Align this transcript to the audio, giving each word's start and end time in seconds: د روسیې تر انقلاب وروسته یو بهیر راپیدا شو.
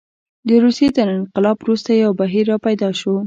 د 0.47 0.49
روسیې 0.63 0.87
تر 0.97 1.07
انقلاب 1.17 1.57
وروسته 1.61 1.89
یو 2.03 2.11
بهیر 2.19 2.45
راپیدا 2.51 2.89
شو. 2.99 3.13